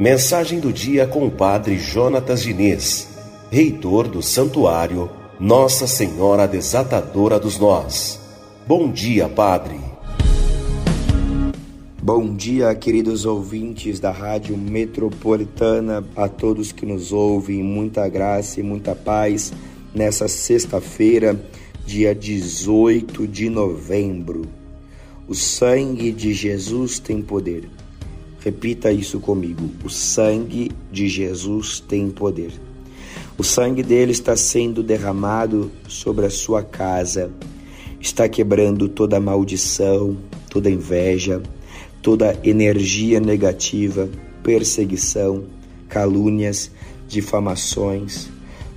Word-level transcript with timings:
Mensagem 0.00 0.60
do 0.60 0.72
dia 0.72 1.06
com 1.06 1.26
o 1.26 1.30
Padre 1.30 1.78
Jonatas 1.78 2.42
Diniz, 2.42 3.06
reitor 3.50 4.08
do 4.08 4.22
Santuário 4.22 5.10
Nossa 5.38 5.86
Senhora 5.86 6.48
Desatadora 6.48 7.38
dos 7.38 7.58
Nós. 7.58 8.18
Bom 8.66 8.90
dia, 8.90 9.28
Padre. 9.28 9.78
Bom 12.02 12.34
dia, 12.34 12.74
queridos 12.74 13.26
ouvintes 13.26 14.00
da 14.00 14.10
Rádio 14.10 14.56
Metropolitana, 14.56 16.02
a 16.16 16.26
todos 16.28 16.72
que 16.72 16.86
nos 16.86 17.12
ouvem, 17.12 17.62
muita 17.62 18.08
graça 18.08 18.58
e 18.58 18.62
muita 18.62 18.94
paz 18.94 19.52
nessa 19.94 20.26
sexta-feira, 20.28 21.38
dia 21.84 22.14
18 22.14 23.28
de 23.28 23.50
novembro. 23.50 24.59
O 25.30 25.34
sangue 25.36 26.10
de 26.10 26.34
Jesus 26.34 26.98
tem 26.98 27.22
poder. 27.22 27.70
Repita 28.40 28.90
isso 28.90 29.20
comigo. 29.20 29.70
O 29.84 29.88
sangue 29.88 30.72
de 30.90 31.08
Jesus 31.08 31.78
tem 31.78 32.10
poder. 32.10 32.50
O 33.38 33.44
sangue 33.44 33.80
dele 33.84 34.10
está 34.10 34.34
sendo 34.34 34.82
derramado 34.82 35.70
sobre 35.86 36.26
a 36.26 36.30
sua 36.30 36.64
casa, 36.64 37.30
está 38.00 38.28
quebrando 38.28 38.88
toda 38.88 39.20
maldição, 39.20 40.16
toda 40.50 40.68
inveja, 40.68 41.40
toda 42.02 42.36
energia 42.42 43.20
negativa, 43.20 44.10
perseguição, 44.42 45.44
calúnias, 45.88 46.72
difamações, 47.06 48.28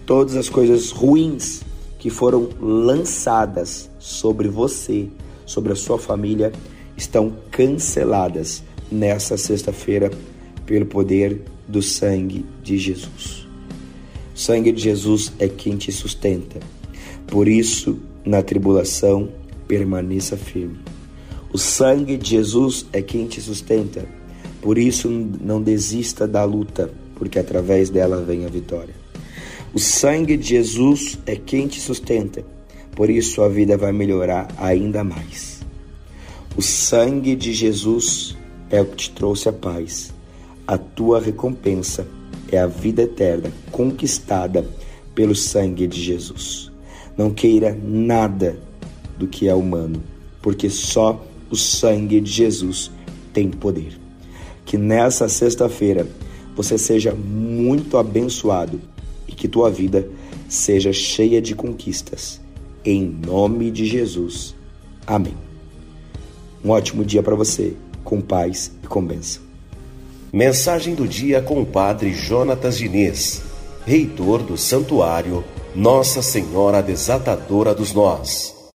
todas 0.06 0.36
as 0.36 0.50
coisas 0.50 0.92
ruins 0.92 1.64
que 1.98 2.12
foram 2.12 2.48
lançadas 2.62 3.90
sobre 3.98 4.48
você, 4.48 5.10
sobre 5.46 5.74
a 5.74 5.76
sua 5.76 5.98
família, 5.98 6.52
estão 6.96 7.36
canceladas 7.52 8.64
nessa 8.92 9.38
sexta-feira 9.38 10.12
pelo 10.66 10.86
poder 10.86 11.42
do 11.68 11.82
sangue 11.82 12.46
de 12.64 12.78
Jesus. 12.78 13.48
O 14.36 14.40
sangue 14.40 14.72
de 14.72 14.82
Jesus 14.82 15.32
é 15.40 15.48
quem 15.48 15.78
te 15.78 15.92
sustenta. 15.92 16.60
Por 17.28 17.48
isso, 17.48 18.00
na 18.26 18.42
tribulação, 18.42 19.30
permaneça 19.68 20.38
firme. 20.38 20.80
O 21.52 21.58
sangue 21.58 22.18
de 22.18 22.32
Jesus 22.32 22.86
é 22.92 23.02
quem 23.02 23.28
te 23.28 23.42
sustenta. 23.42 24.06
Por 24.62 24.78
isso, 24.78 25.10
não 25.10 25.62
desista 25.62 26.28
da 26.28 26.44
luta, 26.44 26.92
porque 27.16 27.38
através 27.38 27.90
dela 27.90 28.22
vem 28.22 28.46
a 28.46 28.50
vitória. 28.50 28.96
O 29.74 29.80
sangue 29.80 30.38
de 30.38 30.50
Jesus 30.50 31.18
é 31.26 31.36
quem 31.36 31.68
te 31.68 31.80
sustenta. 31.80 32.44
Por 32.96 33.10
isso, 33.10 33.42
a 33.42 33.50
vida 33.50 33.78
vai 33.78 33.92
melhorar 33.92 34.48
ainda 34.58 35.04
mais. 35.04 35.62
O 36.56 36.62
sangue 36.62 37.36
de 37.36 37.52
Jesus 37.52 38.38
é 38.70 38.82
o 38.82 38.86
que 38.86 38.96
te 38.96 39.12
trouxe 39.12 39.50
a 39.50 39.54
paz. 39.54 40.14
A 40.68 40.78
tua 40.78 41.20
recompensa 41.20 42.08
é 42.52 42.60
a 42.60 42.68
vida 42.68 43.02
eterna 43.02 43.52
conquistada 43.72 44.66
pelo 45.16 45.36
sangue 45.36 45.88
de 45.88 46.02
Jesus. 46.02 46.72
Não 47.18 47.32
queira 47.32 47.78
nada 47.84 48.58
do 49.18 49.28
que 49.28 49.48
é 49.48 49.56
humano, 49.56 50.04
porque 50.42 50.70
só 50.70 51.26
o 51.50 51.56
sangue 51.56 52.20
de 52.22 52.32
Jesus 52.32 52.92
tem 53.34 53.50
poder. 53.50 54.00
Que 54.66 54.78
nessa 54.78 55.28
sexta-feira 55.28 56.08
você 56.56 56.78
seja 56.78 57.14
muito 57.14 57.98
abençoado 57.98 58.80
e 59.28 59.32
que 59.32 59.48
tua 59.48 59.70
vida 59.70 60.08
seja 60.48 60.94
cheia 60.94 61.42
de 61.42 61.56
conquistas. 61.56 62.40
Em 62.86 63.04
nome 63.04 63.72
de 63.72 63.86
Jesus. 63.86 64.56
Amém. 65.08 65.38
Um 66.64 66.70
ótimo 66.70 67.04
dia 67.06 67.24
para 67.24 67.36
você 67.36 67.74
com 68.04 68.22
paz 68.22 68.72
e 68.84 68.88
com 68.88 69.04
bênção. 69.04 69.42
Mensagem 70.32 70.96
do 70.96 71.08
dia 71.08 71.42
com 71.42 71.62
o 71.62 71.66
Padre 71.66 72.14
Jonatas 72.14 72.78
Diniz, 72.78 73.42
reitor 73.86 74.42
do 74.42 74.58
Santuário 74.58 75.44
Nossa 75.76 76.22
Senhora 76.22 76.82
Desatadora 76.82 77.74
dos 77.74 77.94
Nós. 77.94 78.63